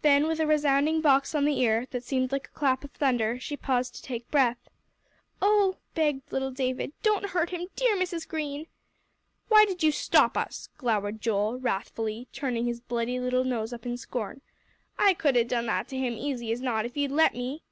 Then, 0.00 0.26
with 0.26 0.40
a 0.40 0.46
resounding 0.46 1.02
box 1.02 1.34
on 1.34 1.44
the 1.44 1.58
ear, 1.60 1.84
that 1.90 2.02
seemed 2.02 2.32
like 2.32 2.46
a 2.46 2.50
clap 2.52 2.84
of 2.84 2.92
thunder, 2.92 3.38
she 3.38 3.54
paused 3.54 3.94
to 3.94 4.00
take 4.02 4.30
breath. 4.30 4.56
"Oh," 5.42 5.76
begged 5.94 6.32
little 6.32 6.50
David, 6.52 6.94
"don't 7.02 7.26
hurt 7.32 7.50
him, 7.50 7.66
dear 7.76 7.94
Mrs. 7.94 8.26
Green." 8.26 8.66
"Why 9.48 9.66
did 9.66 9.82
you 9.82 9.92
stop 9.92 10.38
us?" 10.38 10.70
glowered 10.78 11.20
Joel, 11.20 11.60
wrathfully, 11.60 12.28
turning 12.32 12.64
his 12.64 12.80
bloody 12.80 13.20
little 13.20 13.44
nose 13.44 13.74
up 13.74 13.84
in 13.84 13.98
scorn. 13.98 14.40
"I 14.98 15.12
could 15.12 15.36
'a' 15.36 15.44
done 15.44 15.66
that 15.66 15.86
to 15.88 15.98
him's 15.98 16.16
easy 16.18 16.50
as 16.50 16.62
not, 16.62 16.86
if 16.86 16.96
you'd 16.96 17.10
let 17.12 17.34
me." 17.34 17.62